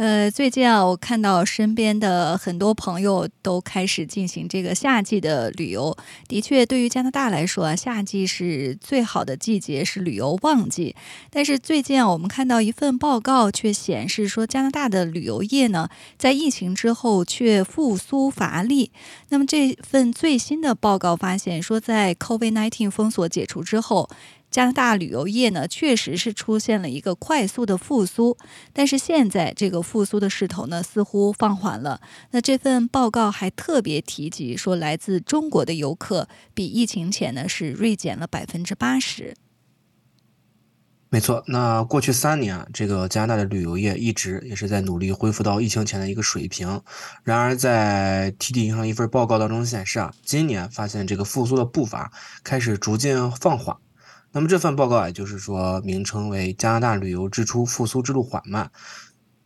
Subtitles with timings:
[0.00, 5.94] 呃，最近啊，我看到身边的很多朋友都开始进行这个夏季的旅游。
[6.26, 10.96] 的确，对于加拿大来说啊，夏季是最好的季节，是旅游旺季。
[11.28, 18.92] 但是最近啊，我们看到一份报告却显示说，加拿大的旅游业呢，在疫情之后却复苏乏力。
[19.28, 24.08] 那么这份最新的报告发现说，在 COVID-19 封锁解除之后。
[24.50, 28.36] 加拿大旅游业呢，确实是出现了一个快速的复苏，
[28.72, 32.00] 但是现在这个复苏的势头呢，似乎放缓了。
[32.32, 39.34] 那这份报告还特别提及说，来自中国的游客比疫情前呢是锐减了百分之八十。
[41.12, 46.80] 没错，那过去三年，这个加拿大的旅游业一直也是在努力恢复到疫情前的一个水平。
[47.24, 52.12] 然而，在 TD 银行一份报告当中显示啊，今年发现这个复苏的步伐
[52.44, 53.76] 开始逐渐放缓。
[54.32, 58.70] 那么这份报告也就是说，名称为加拿大旅游支出复苏之路缓慢。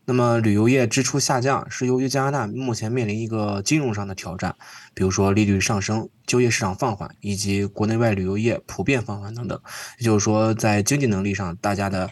[0.07, 4.55] 那么旅游业支出下降是由于加拿大目前面临一个金融上的挑战，
[4.93, 9.59] 比如说利率上升、就业市场放缓以及国内外旅游业普遍放缓等等。
[9.99, 12.11] 也就是说，在经济能力上，大家的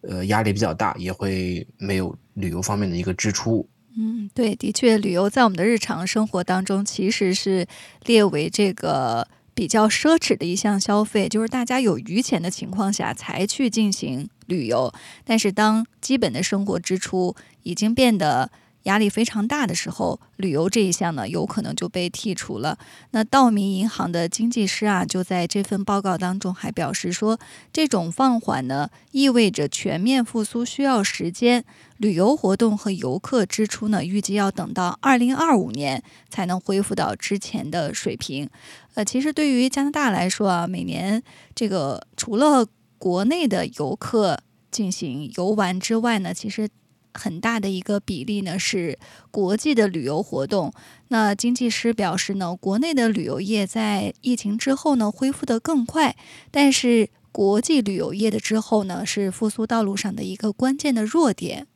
[0.00, 3.68] 呃压力比较大，也会没有旅游方面的一个支出。
[3.98, 7.66] 嗯，对，的确，旅游在我们的日常生活当中其实是
[8.06, 9.28] 列为这个。
[9.58, 14.94] 比较奢侈的一项消费，就是大家有余钱的情况下才去进行旅游。
[15.24, 18.52] 但是，当基本的生活支出已经变得
[18.84, 22.78] 压力非常大的时候，旅游这一项呢，有可能就被剔除了。
[23.10, 27.38] 那道明银行的经济师啊，就在这份报告当中还表示说，
[27.72, 31.64] 这种放缓呢，意味着全面复苏需要时间。
[31.98, 36.00] 旅游活动和游客支出呢，预计要等到二零二五年
[36.30, 38.48] 才能恢复到之前的水平。
[38.94, 41.20] 呃，其实对于加拿大来说啊，每年
[41.56, 42.64] 这个除了
[42.98, 44.38] 国内的游客
[44.70, 46.68] 进行游玩之外呢，其实
[47.18, 48.98] 很大的一个比例呢是
[49.30, 50.72] 国际的旅游活动。
[51.08, 56.16] 那经济师表示呢，国内的旅游业在疫情之后呢恢复的更快，
[56.50, 61.66] 但是国际旅游业的之后呢是复苏道路上的一个关键的弱点。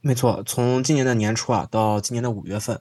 [0.00, 2.80] 没错，从今年的年初啊到今年的五月份，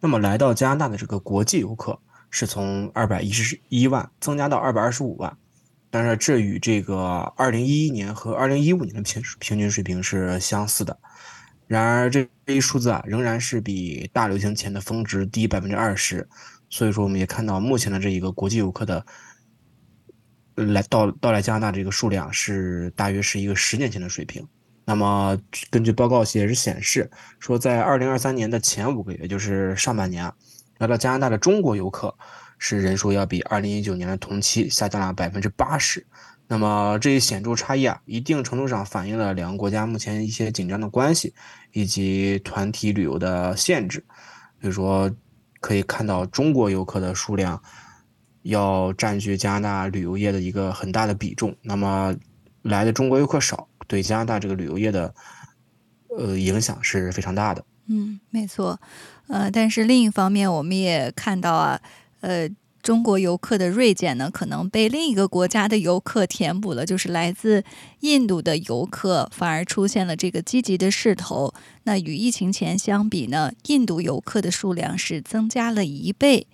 [0.00, 2.00] 那么来到加拿大的这个国际游客
[2.30, 5.38] 是从二百一十一万增加到二百二十五万，
[5.94, 10.98] 但是这与这个二零一一年和二零一五年的平平均水平是相似的。
[11.68, 16.28] 然而这这一数字啊仍然是比大流行前的峰值低百分之二十，
[16.68, 19.06] 所以说我们也看到目前的这一个国际游客的
[20.56, 24.44] 来到到来加拿大这个数量是大约是一个十年前的水平。
[24.84, 25.38] 那么，
[25.70, 30.24] 根据报告也是显示，说在二零二三年的前五个月，就是上半年，
[30.78, 32.12] 来到加拿大的中国游客
[32.58, 36.06] 是人数要比二零一九年的同期下降了百分之八十。
[36.46, 41.34] 那么这一显著差异啊，一定程度上反映了两个国家目前一些紧张的关系
[41.72, 44.04] 以及团体旅游的限制。
[44.58, 45.10] 比如说，
[45.60, 47.62] 可以看到中国游客的数量
[48.42, 51.56] 要占据加拿大旅游业的一个很大的比重。
[51.62, 52.14] 那么
[52.62, 53.68] 来的中国游客少。
[53.86, 55.14] 对加拿大这个旅游业的，
[56.16, 57.62] 呃，影响是非常大的。
[57.86, 58.80] 嗯，没错。
[59.28, 61.78] 呃，但是另一方面，我们也看到啊，
[62.24, 62.48] 呃，
[62.82, 67.62] 中国游客的锐减呢，可能被另一个国家的游客填补了，就是来自
[68.00, 71.52] 印度的游客反而出现了这个积极的势头。
[71.82, 76.46] 那与疫情前相比呢，印度游客的数量是增加了一倍。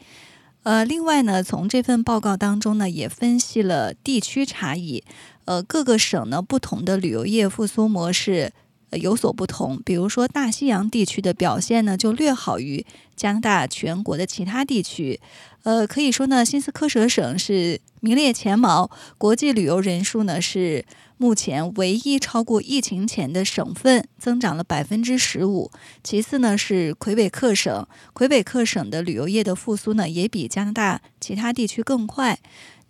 [0.64, 5.04] 呃，另外呢，从这份报告当中呢，也分析了地区差异。
[5.44, 8.52] 呃，各个省呢，不同的旅游业复苏模式
[8.92, 9.80] 有所不同。
[9.84, 12.84] 比如说，大西洋地区的表现呢，就略好于
[13.16, 15.20] 加拿大全国的其他地区。
[15.62, 20.84] 呃，可以说呢，新斯科舍省是名列前茅，国际旅游人数呢是。
[21.20, 25.70] 目前唯一超过疫情前的省份增长了百分之十五。
[26.02, 32.38] 其次呢是魁北克省，魁北克省的旅游业的复苏呢也比加拿大其他地区更快。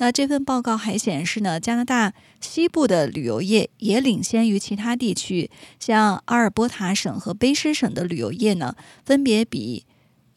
[0.00, 8.74] 那这份报告还显示呢，加拿大西部的旅游业也领先于其他地区，像阿尔伯塔省和卑诗省的旅游业呢
[9.04, 9.84] 分别比。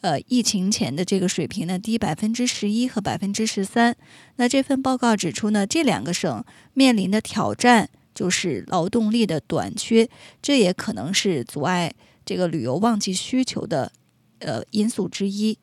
[0.01, 3.95] 呃，疫情前的这个水平呢，低百分之十一和百分之十三。
[4.35, 6.43] 那这份报告指出呢，这两个省
[6.73, 10.09] 面临的挑战就是劳动力的短缺，
[10.41, 11.93] 这也可能是阻碍
[12.25, 13.93] 这个旅游旺季需求的
[14.39, 15.57] 呃因素之一。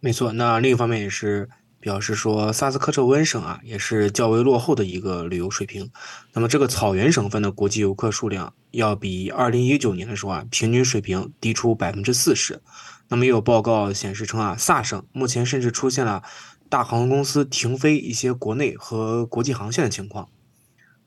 [0.00, 1.48] 没错，那另一方面也是
[1.80, 5.90] 表示说，萨斯科彻温省啊，也是较为落后的一个旅游水平。
[6.34, 12.60] 那么这个草原省份的国际游客数量，要比二零一九年的时候啊，平均水平低出百分之四十。
[13.08, 16.22] 那么也有报告显示称啊，萨省目前甚至出现了
[16.68, 20.28] 大航空公司停飞一些国内和国际航线的情况。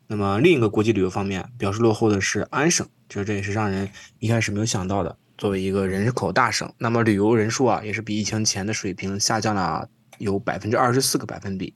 [0.07, 3.89] 那么另一个国际旅游方面表示落后的是安省，其实这也是让人
[4.19, 5.17] 一开始没有想到的。
[5.37, 9.87] 作为一个人口大省，那么旅游人数啊，也是比疫情前的水平下降了
[10.23, 11.75] 有百分之二十四个百分比。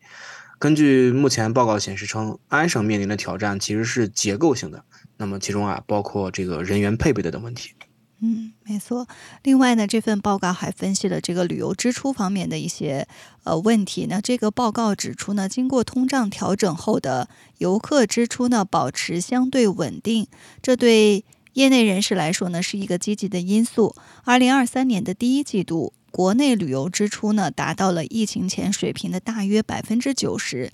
[0.60, 4.84] 根据目前报告显示称，安省面临的挑战其实是结构性的，
[5.18, 7.74] 那么其中啊包括这个人员配备的等问题。
[8.20, 9.08] 嗯，没错。
[9.44, 13.08] 另外呢，这份报告还分析了这个旅游支出方面的一些
[13.44, 14.08] 呃问题。
[14.10, 17.30] 那这个报告指出呢，经过通胀调整后的
[17.60, 20.28] 游客支出呢保持相对稳定，
[20.64, 21.24] 这对
[21.54, 23.96] 业内人士来说呢是一个积极的因素。
[24.24, 30.72] 二零二三年的第一季度，国内旅游支出呢达到了疫情前水平的大约百分之九十。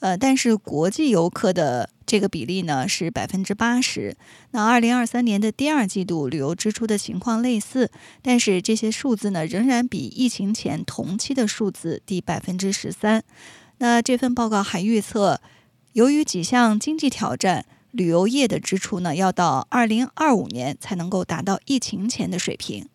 [0.00, 4.14] 呃，但是国际游客的这个比例呢是百分之八十。
[4.50, 7.90] 那二零二三年的第二季度旅游支出的情况类似，
[8.20, 13.24] 但是这些数字呢仍然比疫情前同期的数字低百分之十三。
[13.78, 15.40] 那这份报告还预测，
[15.94, 22.90] 由于几项经济挑战，旅游业的支出呢要到二零二五年才能够达到疫情前的水平。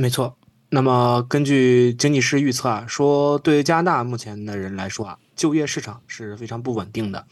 [0.00, 0.34] 没错。
[0.70, 7.26] 那么，根据经济师预测啊，说对于加拿大目前的人来说啊，就业市场是非常不稳定的。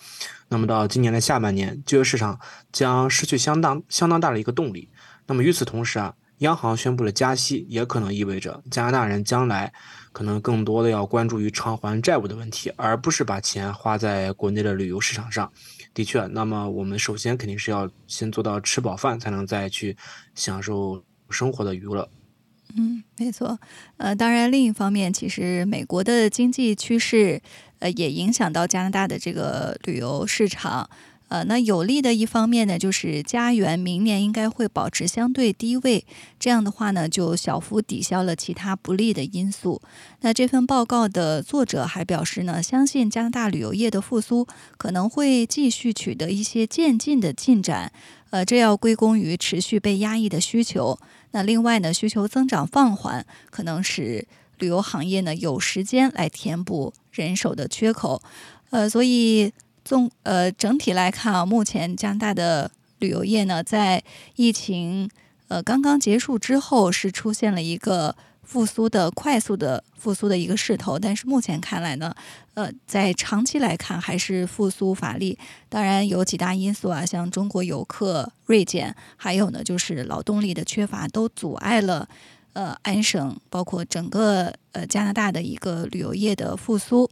[0.49, 2.39] 那么到今年的下半年，就业市场
[2.71, 4.91] 将失去相当相当大的一个动力。
[5.27, 9.73] 那么与此同时啊，央行宣布了加息，也可能意味着加拿大人将来
[10.13, 15.51] 可能更多的要关注于偿还债务的问题，而不是把钱花在国内的旅游市场上。
[15.95, 19.97] 的确，那么我们首先肯定是要先做到吃饱饭，才能再去
[20.35, 22.07] 享受生活的娱乐。
[23.19, 23.59] 没错。
[23.97, 27.41] 呃，当然，另一方面，其实美国的经济趋势，
[27.81, 30.89] 呃，也影响到加拿大的这个旅游市场。
[31.29, 36.07] 呃，那有利的一方面呢，就是加元明年应该会保持相对低位，
[36.41, 39.83] 这样的话呢，就小幅抵消了其他不利的因素。
[40.23, 44.47] 那这份报告的作者还表示呢，相信加拿大旅游业的复苏
[44.79, 47.93] 可能会继续取得一些渐进的进展。
[48.31, 50.99] 呃，这要归功于持续被压抑的需求。
[51.31, 54.27] 那另外呢，需求增长放缓，可能使
[54.59, 58.23] 旅游行业呢有时间来填补人手的缺口。
[58.71, 59.53] 呃，所以。
[59.85, 64.05] 总呃整体来看啊，目前加拿大的旅游业呢，在
[64.37, 65.09] 疫情
[65.47, 68.15] 呃刚刚结束之后，是出现了一个
[68.49, 70.99] 复苏的快速的复苏的一个势头。
[70.99, 72.15] 但是目前看来呢，
[72.55, 75.39] 呃，在长期来看还是复苏乏力。
[75.69, 82.09] 当然有几大因素啊，像中国游客锐减，还有呢就是劳动力的缺乏，都阻碍了
[82.55, 87.09] 呃安省包括整个呃加拿大的一个旅游业的复苏。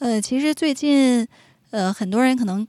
[0.00, 1.26] 呃，其实最近。
[1.70, 2.64] 呃，很多人可能，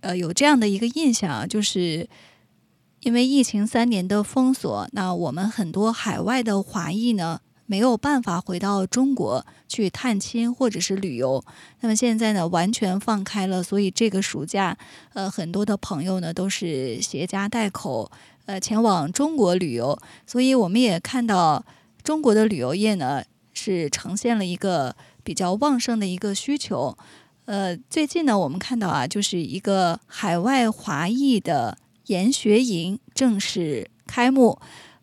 [0.00, 2.06] 呃，有这样的一个印象，就是
[3.06, 11.44] 因为疫情三年的封锁，那我们很多海外的华裔呢没有办法回到中国去探亲或者是旅游。
[11.82, 14.76] 那么现在呢，完全放开了，所以这个暑假，
[15.12, 18.10] 呃，很多的朋友呢都是携家带口，
[18.46, 19.96] 呃，前往中国旅游。
[20.26, 21.64] 所以我们也看到
[22.02, 23.22] 中国的旅游业呢
[23.52, 26.98] 是呈现了一个比较旺盛的一个需求。
[27.44, 34.58] 呃，最近呢，我们看到啊，就是一个海外华裔的研学营正式开幕。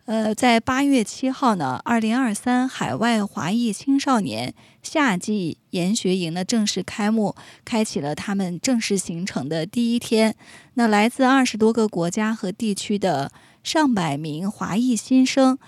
[0.06, 7.34] 呃，在八月七号呢，二零二三海外华裔青少年夏季研学营呢正式开幕，
[7.64, 10.36] 开启了他们正式行程的第一天。
[10.74, 13.32] 那来自二十多个国家和地区的
[13.62, 15.58] 上百名华裔新生。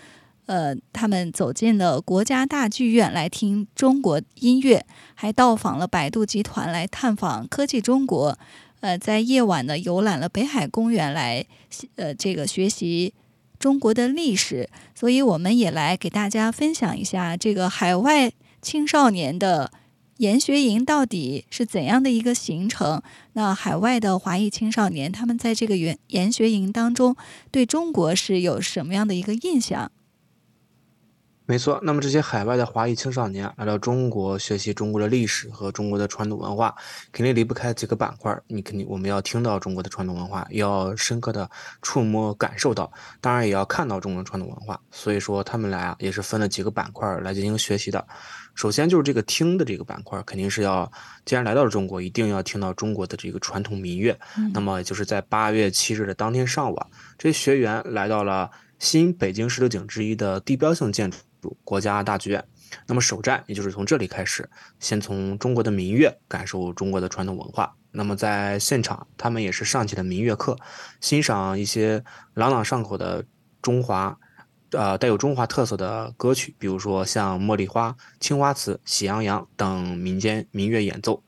[0.45, 8.39] 呃，他们走进了国家大剧院来听中国音乐，还到访了百度集团来探访科技中国。
[8.87, 11.45] 呃，在夜晚呢，游览了北海公园来，
[11.97, 13.13] 呃，这个学习
[13.59, 14.71] 中国的历史。
[14.95, 18.31] 所以，我们也来给大家分享一下这个海外
[18.63, 19.73] 青少年的
[20.19, 23.03] 研学营到底是怎样的一个行程。
[23.33, 27.17] 那海外的华裔青少年，他们在这个研研学营当中，
[27.51, 29.91] 对中国是有什么样的一个印象？
[31.49, 36.75] 没错，那么这些海外的华裔青少年来到中国学习中国的历史和中国的传统文化，
[37.13, 38.37] 肯定离不开几个板块。
[38.49, 41.49] 你肯定我们要听到中国的传统文化，要深刻的
[41.83, 44.81] 触摸感受到，当然也要看到中国传统文化。
[44.91, 48.05] 所以说他们来啊，也是分了几个板块来进行学习的。
[48.57, 50.91] 首先就是这个听的这个板块，肯定是要，
[51.25, 54.19] 既然来到了中国，一定要听到中国的这个传统民乐。
[54.53, 56.77] 那么就是在八月七日的当天上午，
[57.17, 58.51] 这些学员来到了
[58.81, 61.19] 新北京十六景之一的地标性建筑。
[61.65, 62.45] 国家大剧院。
[62.87, 64.49] 那么首站也就是从这里开始，
[64.81, 67.77] 先从中国的民乐感受中国的传统文化。
[67.93, 70.59] 那么在现场，他们也是上起了民乐课，
[71.01, 73.25] 欣赏一些朗朗上口的
[73.63, 74.19] 中华，
[74.73, 81.23] 呃，带有中华特色的歌曲，比如说像《茉莉花》《青花瓷》《喜羊羊》等民间民乐演奏。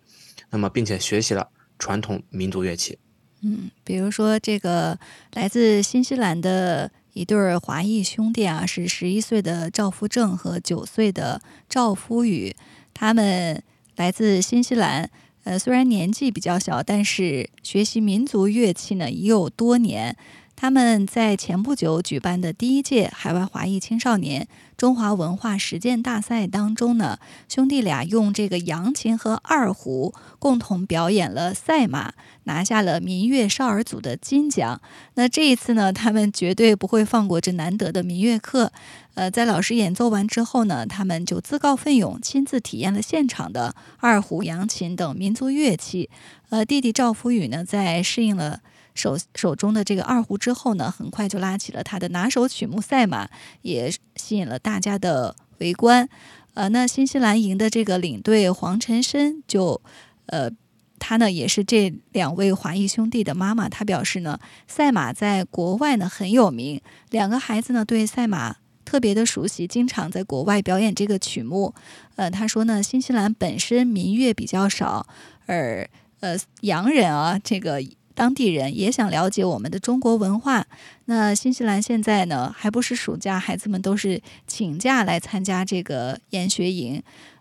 [0.50, 1.48] 那么，并且学习了
[1.78, 2.98] 传统民族乐器。
[3.42, 4.98] 嗯，比如说这个
[5.34, 12.54] 来自新西兰的一对华裔兄弟啊，是十一岁的赵福正和九岁的赵福宇，
[12.94, 13.60] 他们
[13.96, 15.10] 来自新西兰。
[15.42, 20.16] 呃，虽然年纪比较小，但是学习民族乐器呢已有多年。
[20.60, 27.16] 他们在前不久举办的第一届海外华裔青少年中华文化实践大赛当中呢，
[27.48, 32.12] 兄弟俩用这个扬琴和二胡共同表演了赛马，
[32.42, 34.80] 拿下了民乐少儿组的金奖。
[35.14, 38.72] 那这一次呢，他们绝对不会放过这难得的民乐课。
[39.14, 46.10] 呃，在老师演奏完之后呢，他们就自告奋勇亲自体验了现场的二胡、扬琴等民族乐器。
[46.50, 48.60] 呃，弟弟赵福宇呢，在适应了。
[48.98, 53.28] 手手中的这个二胡之后呢，很快就拉起了他的拿手曲目赛马，
[53.62, 56.08] 也吸引了大家的围观。
[56.54, 59.80] 呃，那新西兰营的这个领队黄晨申就，
[60.26, 60.50] 呃，
[60.98, 63.68] 他呢也是这两位华裔兄弟的妈妈。
[63.68, 71.72] 他表示呢，赛马在国外呢很有名，两个孩子呢对赛马特别的熟悉，经常在国外表演这个曲目。
[72.16, 75.06] 呃，他说呢，新西兰本身民乐比较少，
[75.46, 75.88] 而
[76.18, 77.80] 呃洋人啊这个。
[78.18, 80.66] 当地人也想了解我们的中国文化。
[81.04, 87.00] 那新西兰现在呢，还不是暑假，孩子们都是请假来参加这个研学营。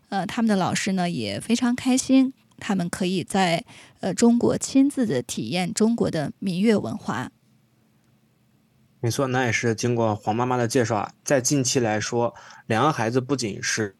[0.10, 3.65] 呃，他们的老师呢也非常开心，他们可以在
[4.01, 7.31] 呃中国亲自的体验中国的民乐文化。
[9.00, 12.36] 没错，那也是经过黄妈妈的介绍啊，在近期来说，
[12.67, 13.96] 两个孩子不仅是。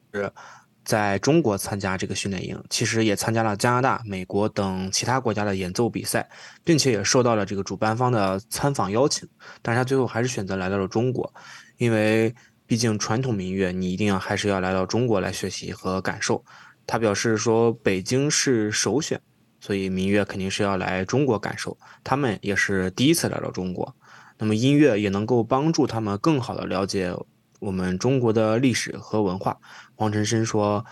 [0.88, 6.26] 在中国参加这个训练营，其实也参加了加拿大、美国等其他国家的演奏比赛，
[6.64, 9.28] 并且也受到了这个主办方的参访邀请。
[9.62, 11.30] 但是他最后还是选择来到了中国，
[11.76, 12.34] 因为
[12.66, 16.42] 毕竟传统民乐，你一定要还是要来到中国来学习和感受。
[16.86, 19.20] 他表示说，北京是首选，
[19.60, 21.78] 所以民乐肯定是要来中国感受。
[22.02, 23.94] 他们也是第一次来到中国，
[24.38, 27.14] 那么音乐也能够帮助他们更好的了解。
[27.60, 29.58] 我们中国的历史和文化，
[29.96, 30.86] 黄晨生说，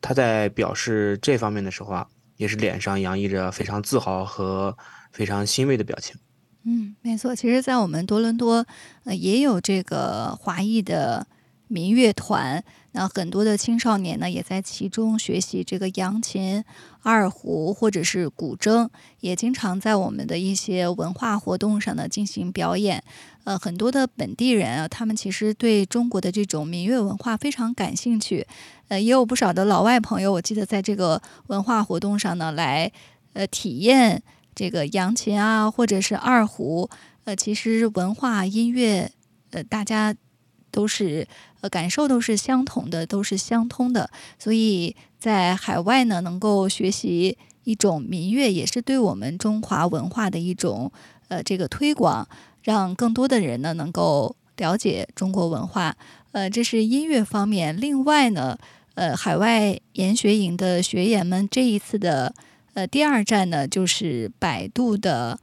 [0.00, 2.06] 他在表示这方面的时候啊，
[2.36, 4.76] 也是脸上洋溢着非常自豪和
[5.12, 6.16] 非常欣慰的表情。
[6.64, 8.66] 嗯，没错，其实，在我们多伦多，
[9.04, 11.26] 呃，也有这个华裔的。
[11.72, 16.64] 民乐团，那很多的青少年呢，也在其中学习这个扬琴、
[17.00, 18.88] 二胡或者是古筝，
[19.20, 23.04] 也经常在我们的一些文化活动上呢进行表演。
[23.44, 28.46] 呃，很多的本地人啊，他们其实对中国的这种民乐文化非常感兴趣。
[28.88, 32.90] 呃，也有不少的老外朋友，我记得在这个文化活动上呢，来
[33.32, 34.22] 呃体验
[34.54, 36.90] 这个扬琴啊，或者是二胡。
[37.24, 39.10] 呃，其实文化音乐，
[39.50, 40.14] 呃，大家。
[40.72, 41.26] 都是
[41.62, 50.92] 呃感受都是相同的，都是相通的，所以在海外呢，能够学习一种民乐，也是对我们中华文化的一种
[51.26, 52.28] 呃这个推广，
[52.62, 55.96] 让更多的人呢能够了解中国文化。
[56.32, 57.78] 呃，这是音乐方面。
[57.78, 58.58] 另外呢，
[58.94, 62.34] 呃，海外研学营的学员们这一次的
[62.74, 65.40] 呃第二站呢，就是百度的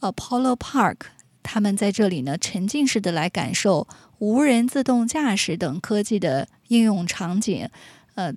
[0.00, 0.96] Apollo Park，
[1.42, 3.86] 他们在这里呢沉浸式的来感受。
[4.18, 7.68] 无人自动驾驶等科技的应用场景，
[8.14, 8.32] 呃，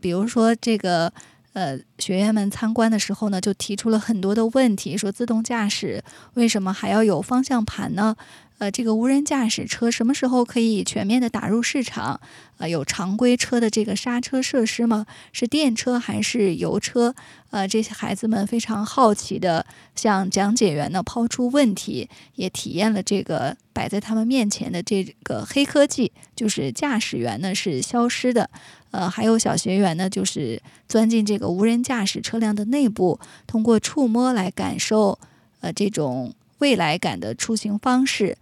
[0.00, 1.12] 比如说这个，
[1.52, 6.02] 呃，学员们参观的时候呢，就提出了很多的问题，说自动驾驶
[6.34, 8.16] 为什么还要有方向盘呢？
[8.60, 12.20] 呃，这个无人驾驶车什么时候可以全面的打入市场？
[12.58, 15.06] 呃，有常规车的这个刹车设施吗？
[15.32, 17.14] 是电车还是油车？
[17.52, 19.64] 呃，这些孩子们非常好奇的
[19.96, 28.50] 向讲解员呢抛出问题，也体验了这个摆在他们面前的这个黑科技，就是驾驶员呢是消失的。
[28.90, 35.18] 呃，还有小学员呢，就是钻进这个无人驾驶车辆的内部，通过触摸来感受
[35.60, 38.38] 呃这种未来感的出行方式。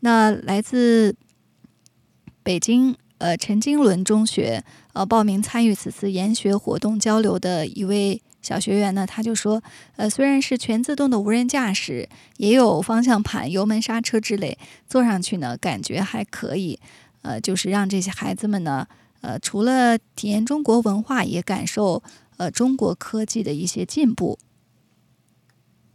[0.00, 1.16] 那来自
[2.42, 9.62] 北京呃陈经纶中学呃报名参与此次研学活动交流的一位小学员呢，他就说，
[9.96, 12.08] 呃虽然是全自动的无人驾驶，
[12.38, 14.56] 也有方向盘、油门、刹车之类，
[14.88, 16.80] 坐上去呢感觉还可以，
[17.20, 18.88] 呃就是让这些孩子们呢，
[19.20, 22.02] 呃除了体验中国文化，也感受
[22.38, 24.38] 呃中国科技的一些进步。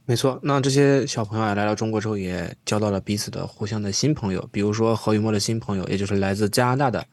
[0.08, 4.50] 没错，那这些小朋友啊来到中国之后，也交到了彼此的互相的新朋友。
[4.52, 7.04] 比如说何雨墨的新朋友，也就是来自加拿大的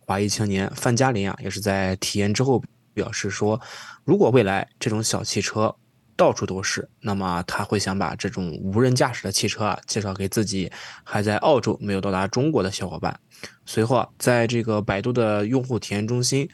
[0.00, 2.60] 华裔青年范嘉林啊，也是在体验之后
[2.92, 3.60] 表示说，
[4.02, 5.72] 如果未来这种小汽车
[6.16, 10.68] 到处都是，那么他会想把这种无人驾驶的汽车啊介绍给自己
[11.04, 13.16] 还在澳洲没有到达中国的小伙伴。
[13.64, 16.48] 随后啊，在这个百度的用户体验中心，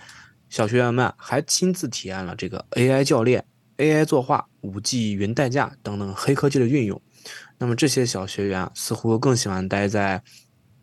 [0.50, 3.42] 小学员们还亲自体验了这个 AI 教练。
[3.78, 7.00] AI 作画、五 G 云代驾等等黑科技的运用，
[7.58, 10.20] 那么这些小学员似乎更喜欢待在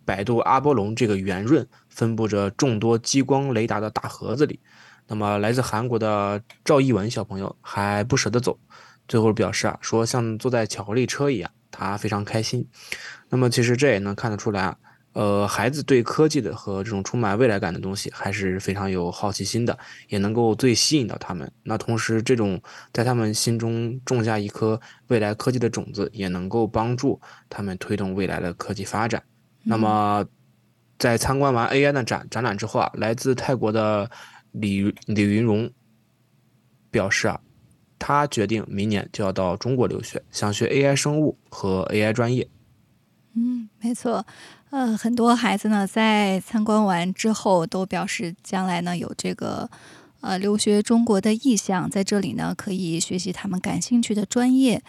[0.06, 4.60] 百度阿波龙这个圆润、分布着众多激光雷达的大盒子里。
[5.08, 8.58] 那么来自韩国的赵一文小朋友还不舍得走，
[9.08, 12.66] 最后表示啊，说像坐在巧克力车一样，他非常开心。
[13.30, 14.78] 那么其实这也能看得出来啊。
[15.14, 19.78] 呃，孩子对科技的和这种充满未来感的东西还是非常有好奇心的，
[20.10, 21.52] 也能够最吸引到他们。
[21.64, 22.60] 那同时，这种
[22.92, 29.24] 在他们心中种下一颗未来科技的种子，也能够帮助他们推动未来的科技发展。
[29.64, 30.26] 那么，
[30.98, 34.10] 在参观完 AI 的展展览之后啊，来自泰国的
[34.52, 35.72] 李李云荣
[36.90, 37.40] 表示啊，
[38.00, 42.50] 他决定明年就要到中国留学，想学 AI 生物和 AI 专业。
[43.36, 44.26] 嗯，没错。
[44.74, 49.70] 呃，很多孩子呢，在参观完之后，都表示将来呢有这个
[50.20, 54.82] 呃留学中国的意向，在这里呢可以学习他们感兴趣的专业。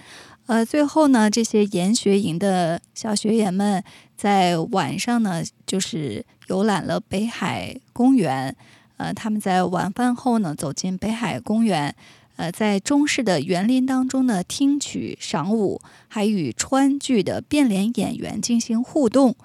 [0.47, 3.85] 呃，最后呢，这些研学营的小学员们
[4.17, 8.57] 在晚上呢，就是游览了北海公园。
[8.97, 11.95] 呃，他们在晚饭后呢，走进北海公园。
[12.37, 19.37] 呃，在中式的园林当中呢，听曲赏舞，还与川剧的变脸演员进行互动。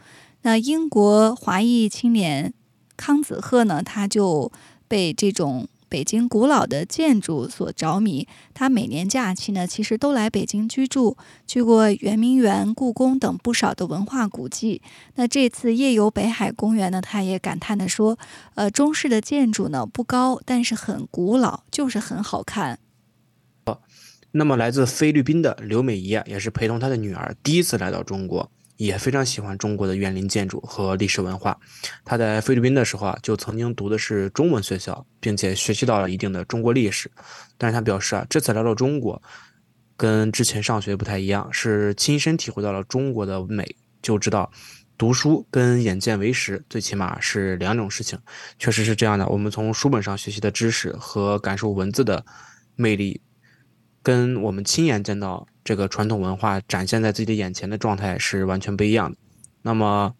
[0.41, 2.53] 那英国华裔青年
[2.96, 3.84] 康子赫呢？
[3.84, 4.51] 他就
[4.88, 8.27] 被这种北京古老的建筑所着迷。
[8.53, 14.81] 他每年假期呢，其实都来北京居住，去过圆明园、故宫等不少的文化古迹。
[15.15, 18.18] 那这次夜游北海公园呢，他也感叹的说
[18.55, 22.79] ：“呃，中式的建筑呢不高，但是很古老，就是很好看。”
[24.31, 28.50] 那么来自菲律宾的刘美仪啊，也是陪同她的女儿第一次来到中国。
[28.79, 31.59] 也非常喜欢中国的园林建筑和历史文化。
[32.05, 37.11] 他在菲律宾的时候啊，就曾经读的是中文学校，并且学习到了一定的中国历史。
[37.57, 39.22] 但是他表示啊，这次来到中国，
[39.98, 44.50] 跟之前上学不太一样，是亲身体会到了中国的美，就知道
[44.98, 48.18] 读书跟眼见为实，最起码是两种事情。
[48.57, 52.25] 确实是这样的，我们从书本上学习的知识和感受文字的
[52.77, 53.22] 魅力。
[54.01, 59.18] 跟我们亲眼见到这个传统文化展现在自己的眼前的状态是完全不一样的。
[59.62, 60.16] 那么，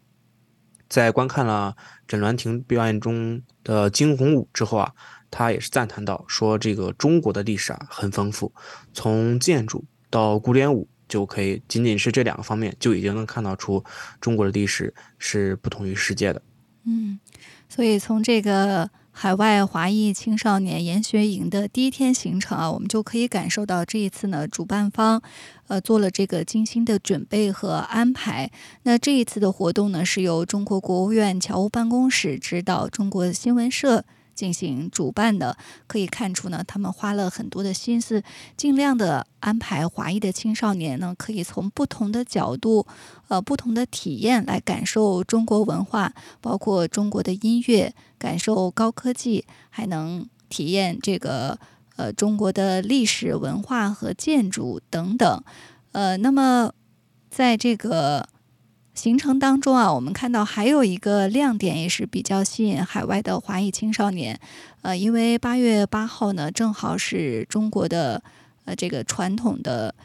[0.88, 1.76] 在观看了
[2.08, 4.94] 枕鸾亭表演中的惊鸿舞之后啊，
[5.32, 8.54] 他也是赞叹到说：“这个中国的历史啊很丰富，
[8.94, 13.84] 从建筑到古典舞，就可以仅仅是这两个方面就已经能看到出
[14.22, 16.40] 中国的历史是不同于世界的。”
[16.86, 17.20] 嗯，
[17.68, 18.88] 所以从这个。
[19.22, 25.22] 海外华裔青少年研学营的第一天行程啊，我们就可以感受到这一次呢，主办方
[25.68, 28.50] 呃做了这个精心的准备和安排。
[28.84, 34.06] 那这一次的活动呢，是由中国国务院侨务办公室指导中国新闻社。
[34.39, 38.23] 进行主办的，可以看出呢，他们花了很多的心思，
[38.56, 42.88] 尽量的安排华裔的青少年呢，可以从不同的角度，
[43.28, 51.60] 呃，不同的体验来感受中国文化，包括中国的音乐，感受高科技，还能体验这个
[51.97, 55.43] 呃中国的历史文化和建筑等等，
[55.91, 56.71] 呃，那么
[57.30, 58.30] 在这个。
[59.00, 64.38] 行程当中啊，我们看到还有一个亮点，也是比较吸引海外的华裔青少年。
[64.82, 68.22] 呃，因为八月八号呢，正好是中国的
[68.66, 69.96] 呃这个传统的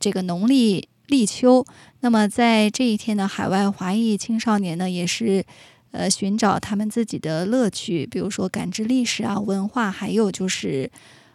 [0.00, 1.64] 这个农历立秋。
[2.00, 5.44] 那么在这一天呢，海外华裔青少年呢，也是
[5.92, 10.90] 呃寻找他们自己的乐趣，比如说感知历史啊、文化，还有就是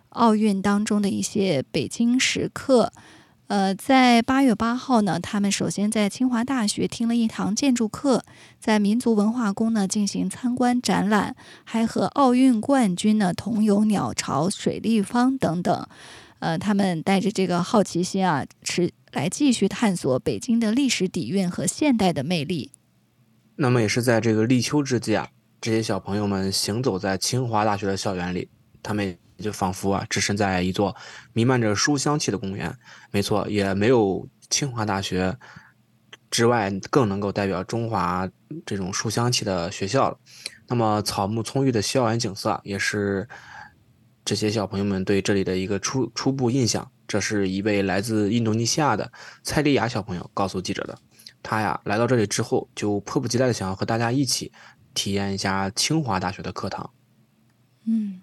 [0.10, 2.92] 奥运当中的一些北京时刻。
[3.52, 8.24] 呃，在八月八号呢，他们首先在清华大学听了一堂建筑课，
[8.62, 11.36] 在民族文化宫呢进行参观展览，
[11.66, 15.86] 还和奥运冠军呢同游鸟巢、水立方等等。
[16.40, 22.72] 呃，他们带着这个好奇心啊，持来继续探索北京的历史底蕴和现代的魅力。
[23.58, 25.28] 那么也是在这个立秋之际啊，
[25.60, 28.48] 这些小朋友们行走在清华大学的校园里，
[28.82, 29.18] 他们。
[29.42, 30.96] 就仿佛啊，置身在一座
[31.34, 32.74] 弥漫着书香气的公园。
[33.12, 35.36] 没错，也没有清华大学
[36.30, 38.30] 之外更能够代表中华
[38.66, 40.18] 这种书香气的学校了。
[40.68, 43.28] 那么，草木葱郁的校园景色，也是
[44.24, 46.90] 这些小朋友们对这里的一个初初步印象。
[47.08, 49.12] 这是一位来自印度尼西亚的
[49.44, 50.98] 蔡丽雅小朋友告诉记者的。
[51.44, 54.52] 他呀来到这里之后，就迫不及待的想要和大家一起
[54.94, 56.90] 体验一下清华大学的课堂。
[57.86, 58.22] 嗯，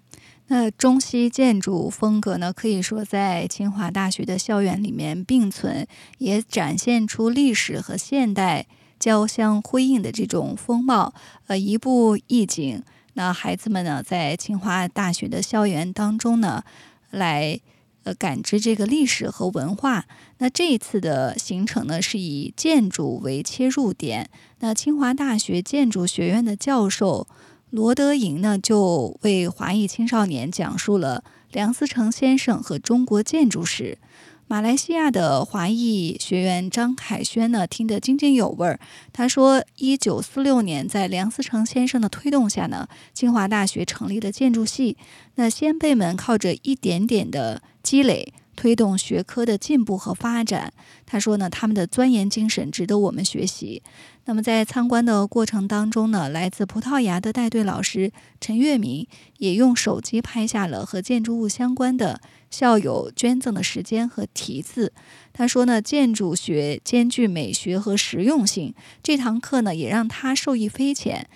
[0.49, 5.87] 那中西建筑风格呢，可以说在清华大学的校园里面并存，
[6.19, 8.67] 也展现出历史和现代
[8.99, 11.13] 交相辉映的这种风貌。
[11.47, 12.83] 呃，一步一景，
[13.13, 16.63] 那孩子们呢，在清华大学的校园当中呢，
[17.09, 17.59] 来。
[18.05, 20.05] 呃，感知这个历史和文化。
[20.37, 24.29] 那这一次的行程呢，是以建筑为切入点。
[24.59, 27.27] 那清华大学建筑学院的教授
[27.71, 33.99] 罗德莹呢，就为华裔青少年讲述了梁思成先生和中国建筑史。
[34.47, 38.79] 马来西亚的华裔学员张凯轩呢，听得津津有味儿。
[39.13, 44.97] 他说，一九四六年，在梁思成先生的推动下呢，清华大学成立了建筑系。
[45.35, 48.33] 那先辈们靠着一点点的积累。
[48.59, 50.73] 推动学科的进步和发展。
[51.05, 53.81] 他说呢，他们的钻研精神值得我们学习。
[54.25, 62.19] 那么在参观的过程当中呢，来自葡萄牙的带队老师陈月明也用手机拍下了和建筑物相关的
[62.51, 64.91] 校友捐赠的时间和题字。
[65.31, 71.29] 他说呢，建筑学兼具美学和实用性，这堂课呢也让他受益匪浅。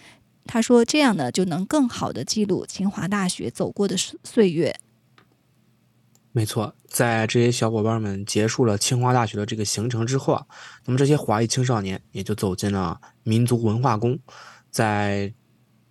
[0.46, 4.76] 他说这样呢就能更好的记录清华大学走过的岁月。
[6.36, 10.44] 没错，在这些小伙伴们结束了清华大学的这个行程之后啊，
[10.84, 14.18] 那么这些华裔青少年也就走进了民族文化宫，
[14.72, 15.32] 在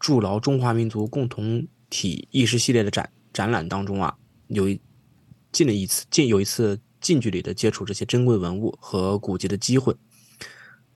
[0.00, 4.16] 筑牢中华民族共同体意识系列的展展览当中啊，
[4.48, 4.81] 有一
[5.52, 9.94] 近了一次近有一次近距离的接触这些珍贵文物和古籍的机会。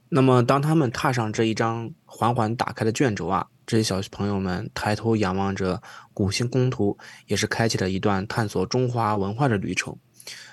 [0.09, 3.47] 那么，当他们踏上这一张缓缓打开的卷轴啊。
[3.66, 5.83] 这些小朋友们抬头仰望着
[6.14, 9.97] 古星宫图，也是开启了一段探索中华文化的旅程。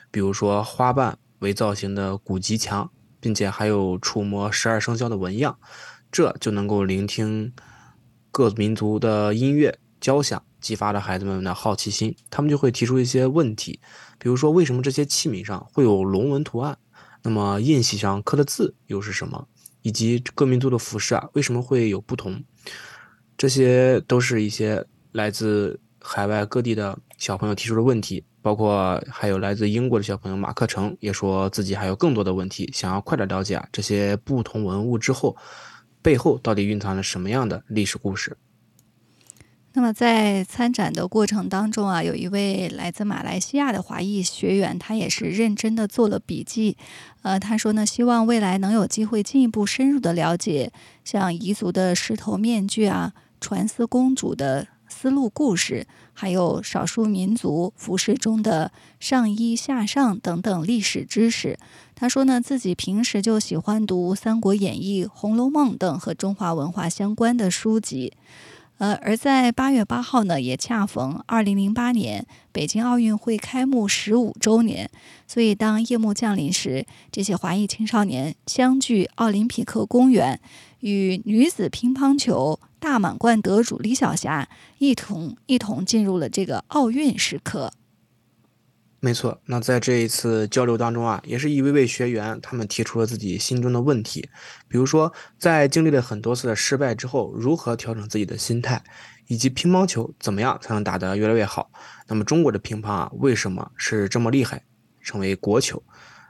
[0.10, 2.90] 比如说花瓣为造型的古籍墙，
[3.20, 5.56] 并且还有触摸十二生肖的纹样，
[6.12, 7.54] 这就能够聆听
[8.32, 12.16] 各民族的音乐交响，激发了孩子们的好奇心。
[12.32, 13.80] 他们就会提出一些问题，
[14.18, 16.76] 比如说为什么这些器皿上会有龙纹图案？
[17.24, 19.48] 那么印玺上刻的字又是什么？
[19.82, 22.44] 以及各民族的服饰啊，为什么会有不同？
[23.36, 35.36] 这些都是一些来自海外各地的小朋友提出的问题，包括还有来自英国的小朋友马克成也说自己还有更多的问题，想要快点了解啊这些不同文物之后
[36.02, 38.38] 背后到底蕴藏了什么样的历史故事。
[39.76, 46.78] 那么在参展的过程当中啊，有一位来自马来西亚的华裔学员，他也是认真的做了笔记。
[47.24, 50.72] 呃，他说呢，希望未来能有机会进一步深入的了解
[51.04, 53.14] 像彝族的狮头面具啊。
[53.42, 61.58] 传丝公主的丝路故事，还有少数民族服饰中的上衣下上等等历史知识。
[61.94, 68.14] 他说呢，自己平时就喜欢读《三国演义》《红楼梦》等和中华文化相关的书籍。
[68.78, 74.90] 呃，而在八月八号呢，也恰逢二零零八年北京奥运会开幕十五周年，
[75.28, 80.40] 所以当夜幕降临时，这些华裔青少年相聚奥林匹克公园，
[80.80, 82.60] 与女子乒乓球。
[82.80, 87.72] 大满贯得主李晓霞一同一同进入了这个奥运时刻。
[89.04, 94.30] 没错，那在这一次交流当中啊，也是一位位学员，他们提出了自己心中的问题，
[94.70, 98.82] 比如说在经历了很多次的失败之后，如何调整自己的心态，
[99.28, 101.70] 以及乒乓球怎么样才能打得越来越好。
[102.08, 104.64] 那么中国的乒乓啊，为什么是这么厉害，
[105.02, 105.84] 成为国球？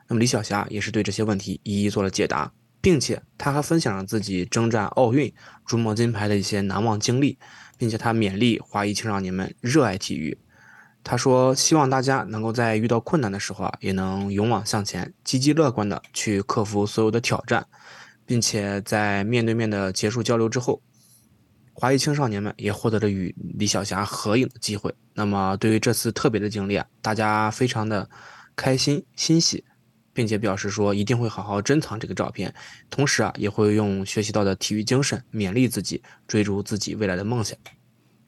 [0.07, 2.51] 那么李晓霞也是对这些问题一一做了解答。
[2.81, 5.33] 并且他还分享了自己征战奥运、
[5.65, 7.37] 逐梦金牌的一些难忘经历，
[7.77, 10.37] 并且他勉励华裔青少年们热爱体育。
[11.03, 17.65] 他说：“希望大家能够在遇到困难的时候啊，也能勇往向前，积极乐观的去克服所有的挑战。”
[18.25, 20.81] 并且在面对面的结束交流之后，
[21.73, 24.93] 华裔青少年们也获得了与李晓霞合影的机会。
[25.13, 28.09] 那么，对于这次特别的经历啊，大家非常的
[28.55, 29.63] 开心欣喜。
[30.15, 32.53] 并且表示说一定会好好珍藏这个照片，
[32.91, 37.57] 同时啊也会用学习到的体育精神勉励自己，追逐自己未来的梦想。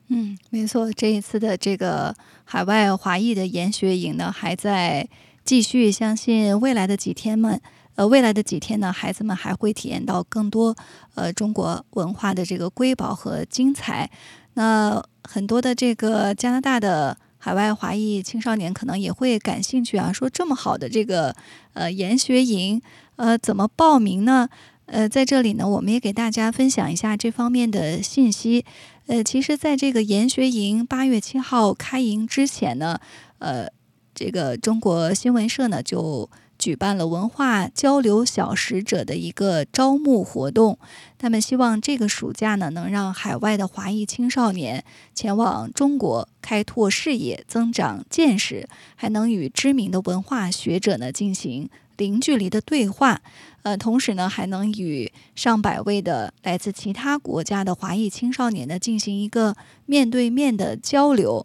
[0.08, 5.08] 嗯，没错，这一次的这个海外华裔的研学营呢还在
[5.44, 7.60] 继续，相信未来的几天们，
[7.96, 10.76] 呃，未来的几天呢，孩子们还会体验到更多
[11.16, 14.10] 呃中国文化的这个瑰宝和精彩。
[14.54, 17.18] 那很多的这个加拿大的。
[17.38, 21.36] 海外华裔青少年可能也会感兴趣啊，说这么好的这个
[21.74, 22.82] 呃研学营，
[23.18, 24.50] 呃怎么报名呢？
[24.88, 28.66] 呃，在这里呢，我们也给大家分享一下这方面的信息。
[29.08, 33.00] 呃，其实，在这个研学营八月七号开营之前呢，
[33.40, 33.68] 呃，
[34.14, 36.30] 这个中国新闻社呢就。
[36.58, 40.80] 举办了文化交流小使者的一个招募活动，
[41.18, 53.22] 他们希望这个暑假呢，能让海外的华裔青少年前往中国开拓视野、增长见识，还能与知名的文化学者呢进行零距离的对话。
[53.64, 59.56] 呃，同时呢，还能与上百位的来自其他国家的华裔青少年呢进行一个
[59.88, 61.44] 面对面的交流。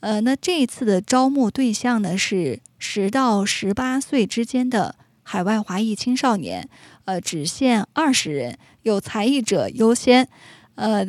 [0.00, 6.68] 呃，那这一次的招募对象呢是十到十八岁之间的海外华裔青少年，
[7.06, 10.28] 呃，只限二十人，有才艺者优先。
[10.74, 11.06] 呃，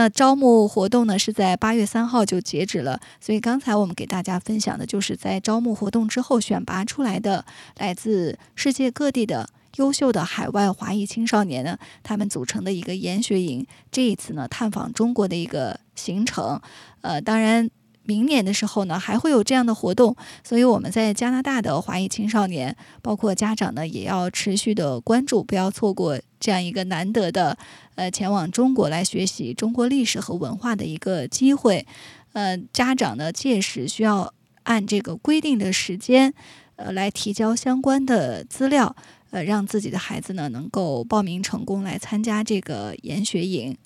[0.00, 7.44] 那招募活动呢是在八月三号就截止了，所以刚才我们给大家分享的就是在招募活动之后选拔出来的
[7.76, 16.58] 来自世界各地的优秀的海外华裔青少年呢，他们组成的一个研学营，这一次呢探访中国的一个行程。
[17.02, 17.68] 呃，当然。
[18.10, 27.56] 明年的时候呢，还会有这样的活动，所以我们在加拿大的华裔青少年，包括家长呢，也要持续的关注，不要错过这样一个难得的，
[27.94, 31.86] 呃，前往中国来学习中国历史和文化的一个机会。
[32.32, 36.34] 呃，家长呢，届时需要按这个规定的时间，
[36.74, 38.96] 呃，来提交相关的资料，
[39.30, 43.76] 呃，让自己的孩子呢能够报名成功来参加这个研学营。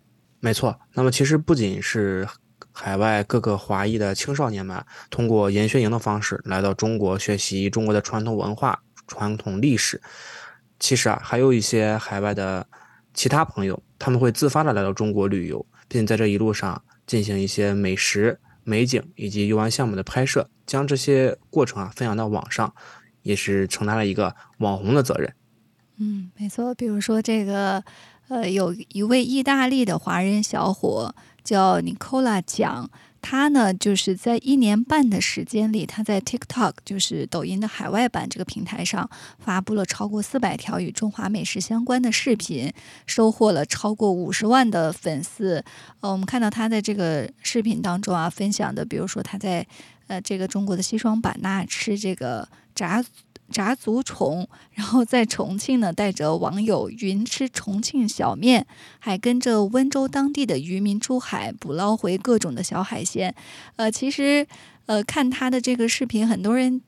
[0.40, 2.26] 没错，那么其实不仅是。
[2.76, 10.02] 海外各个华裔的青少年们通过研学营的方式来到中国学习中国的传统文化、传统历史。
[10.80, 12.66] 其实啊，还有一些海外的
[13.14, 22.74] 其他朋友，他们会自发的来到中国旅游，并在这一路上进行一些美食、美景以及游玩项目的拍摄，将这些过程啊分享到网上，
[23.22, 25.32] 也是承担了一个网红的责任。
[25.98, 26.74] 嗯，没错。
[26.74, 27.84] 比如说这个，
[28.26, 31.14] 呃，有一位意大利的华人小伙。
[31.44, 42.72] 叫 Nicola 讲，他呢就是在一年半的时间里，他在 TikTok 就是抖音的海外版这个平台上发布了超过四百条与中华美食相关的视频，
[43.07, 45.62] 收获了超过五十万的粉丝。
[46.00, 49.66] 呃，我们看到他在这个视频当中啊，分享的，比如说他在
[50.07, 53.04] 呃这个中国的西双版纳吃这个炸。
[53.55, 58.67] 炸足虫，然后在重庆呢，带着网友云吃重庆小面，
[58.99, 63.33] 还跟着温州当地的渔民出海捕捞回各种的小海鲜。
[63.77, 64.45] 呃，其实，
[64.87, 66.83] 呃，看他的这个视频，很多人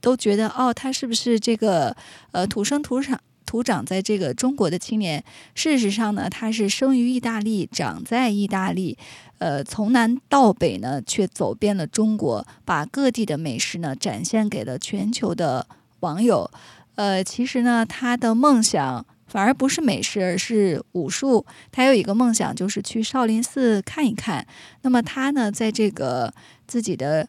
[0.00, 1.96] 都觉得，哦，他是不是这个
[2.30, 5.24] 呃土生土长土长在这个中国的青年？
[5.56, 8.96] 事实上呢，他是生于意大利，长在意大利，
[9.38, 15.66] 呃，从南到北呢，却走遍了中国，把各地的美食呢展现给了全球的。
[16.00, 16.50] 网友，
[16.94, 21.44] 呃，其实呢，他的梦想反而不是美食，而是武术。
[21.72, 24.46] 他有一个梦想，就是去少林寺看一看。
[24.82, 26.32] 那么他呢，在这个
[26.66, 27.26] 自己的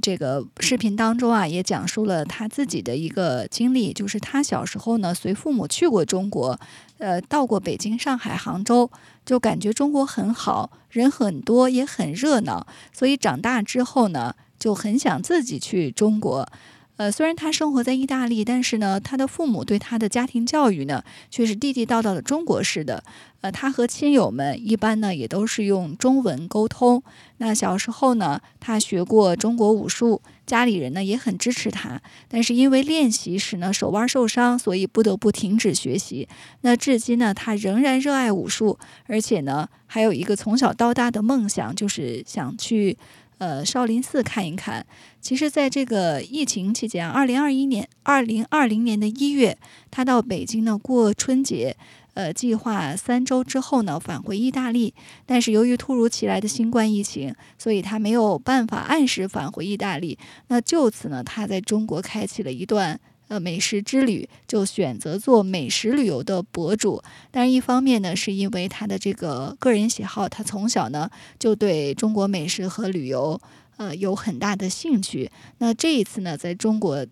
[0.00, 6.58] 这个视频当中啊，也讲述了他自己的一个经历，就是他小时候呢，随父母去过中国，
[6.98, 8.90] 呃，到过北京、上海、杭州，
[9.26, 12.66] 就感觉中国很好，人很多，也很热闹。
[12.92, 16.48] 所以长大之后呢，就很想自己去中国。
[16.96, 23.02] 呃，虽然他生活在意大利，但是呢，他的父母对他的家庭教育呢，却是地地道道的中国式的。
[23.40, 27.02] 呃，他和亲友们一般呢，也都是用中文沟通。
[27.38, 32.00] 那小时候呢，他学过中国武术，家里人呢也很支持他。
[32.28, 36.28] 但是因为练习时呢手腕受伤，所以不得不停止学习。
[36.60, 42.96] 那至今呢，他仍然热爱武术，而且呢，还有一个从小到大的梦想，就是想去。
[43.38, 44.86] 呃，少林寺看一看。
[45.20, 49.56] 其实，在这个疫情期间，二零二一年、二零二零年的一月，
[49.90, 51.76] 他到北京呢过春节。
[52.14, 54.94] 呃，计划三周之后呢返回意大利，
[55.26, 60.16] 但是由于突如其来的新冠疫情，所以他没有办法按时返回意大利。
[60.46, 63.00] 那就此呢，他在中国开启了一段。
[63.28, 71.08] 呃，美食之旅就选择做美食旅游的博主，但是一方面呢，是因为他的这个个人喜好，他从小呢
[71.38, 73.40] 就对中国美食和旅游
[73.78, 75.30] 呃有很大的兴趣。
[75.56, 77.06] 那这一次呢，在中国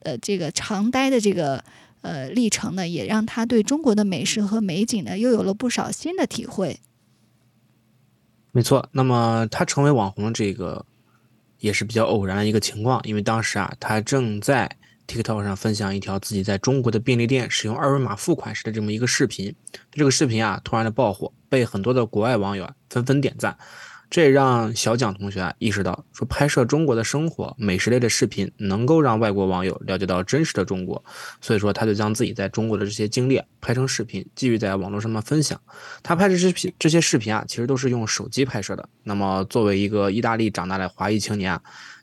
[0.00, 1.62] 呃这个长待的这个
[2.00, 6.80] 呃历程呢，也让他对中国的美食和美景呢又有了不少新的体会。
[8.52, 10.86] 没错，那么他成为网红这个
[11.58, 14.78] 也是比较偶然的一个情况，因为当时啊，他正在。
[15.10, 19.52] TikTok 上分享一条自己在中国的便利店使用二维码付款时的这么一个视频，
[19.90, 23.58] 这个视频啊突然的爆火，被很多的国外网友啊纷纷点赞，
[24.08, 31.04] 这也让小蒋同学啊意识到，说拍摄中国的生活美食类的视频能够让外国网友了解到真实的中国，
[31.40, 35.60] 所以说他就将自己在中国的这些经历拍成视频，继续在网络上面分享。
[36.04, 38.88] 他拍的视频这些视频啊，其实都是用手机拍摄的。
[39.02, 41.60] 那么作为一个意大利长大的华裔青年啊。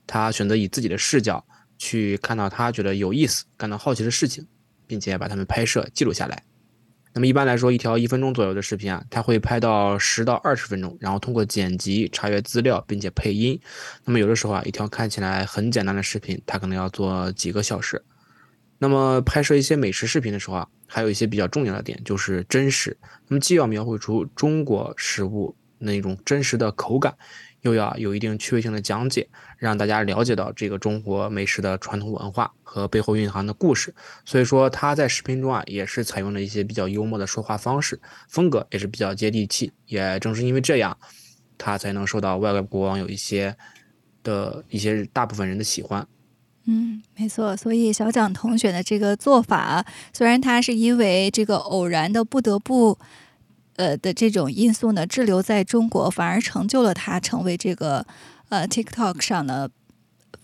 [0.10, 1.44] 他选择以自己的视角
[1.78, 4.48] 去看到他觉得有意思、感到好奇的事情，
[4.86, 6.44] 并且把他们拍摄记录下来。
[7.14, 13.60] 那么一般来说，一条一分钟左右的视频啊，它会拍到十到二十分钟，然后通过剪辑、查阅资料，并且配音。
[14.06, 18.04] 那么有的时候啊，一条看起来很简单的视频，它可能要做几个小时。
[18.78, 22.96] 那么拍摄一些美食视频的时候啊，还有一些比较重要的点就是真实。
[23.28, 27.18] 那么既要描绘出中国食物那种真实的口感。
[27.62, 33.94] 又要有一定趣味性的讲解，让大家了解到这个中国美食的传统文化和背后蕴含的故事。
[34.24, 39.72] 所以说他在视频中啊，也是采用了一些比较幽默的说话方式，风格也是比较接地气。
[39.88, 40.98] 也正是因为这样，
[41.58, 43.56] 他才能受到外国网友一些
[44.24, 46.08] 的一些大部分人的喜欢。
[46.66, 47.56] 嗯，没错。
[47.58, 52.98] 所以小蒋同学的这个做法，虽然他是因为这个偶然的不得不。
[53.78, 58.06] 呃的这种因素呢，滞留在中国，反而成就了他成为这个
[58.50, 59.70] 呃 TikTok 上呢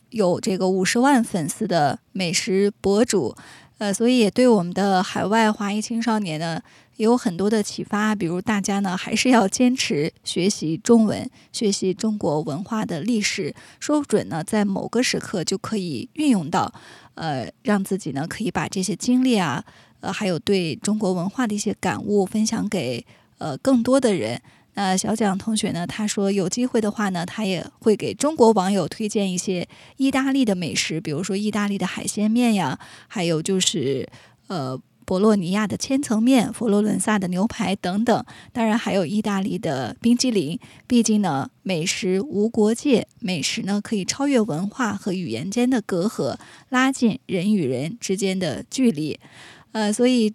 [0.09, 3.35] 有这个五十万粉丝的美食博主。
[3.79, 6.61] 呃，所以也对我们的海外华裔青少年呢
[6.95, 8.15] 也有很多的启发。
[8.15, 16.71] 比如大家呢还是要坚持学习中文，学习中国文化的历史，说不准呢在某个时刻就可以运用到，
[17.15, 19.65] 呃，让自己呢可以把这些经历啊，
[19.99, 23.03] 呃，还有对中国文化的一些感悟分享给。
[23.43, 24.41] 呃，更多的人，
[24.75, 25.85] 那小蒋同学呢？
[25.85, 32.79] 他说有机会的话呢，他也会给中国网友推荐一些意大利的美食，比如说意大利的海鲜面呀，
[33.09, 34.07] 还有就是
[34.47, 38.25] 呃博洛尼亚的千层面、佛罗伦萨的牛排等等。
[38.53, 40.57] 当然还有意大利的冰激凌。
[40.87, 46.37] 毕竟呢，美食无国界，美食呢可以超越文化和语言间的隔阂，
[46.69, 49.19] 拉近人与人之间的距离。
[49.73, 50.33] 呃，所以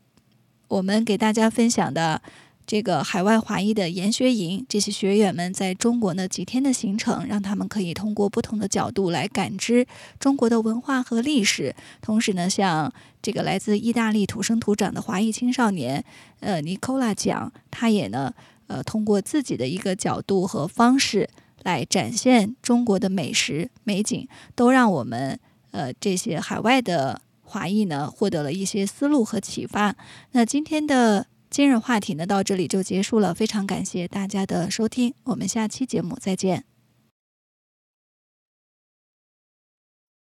[0.68, 2.20] 我们给大家分享的。
[2.68, 9.86] 这个海外华裔的研学营，这些学员们在中国呢几天的行程，让他们可以通过不同的角度来感知
[10.20, 11.74] 中国的文化和历史。
[12.02, 16.04] 同时呢，像这个来自意大利土生土长的华裔青少年，
[16.40, 18.34] 呃，尼科拉讲，他也呢，
[18.66, 21.26] 呃，通过自己的一个角度和方式
[21.62, 29.96] 来展现中国的美食美景，都让我们呃这些海外的华裔呢获得了一些思路和启发。
[30.32, 31.28] 那今天的。
[31.50, 33.34] 今日话题呢，到这里就结束了。
[33.34, 36.64] 非常感谢大家的收听，我们下期节目再见。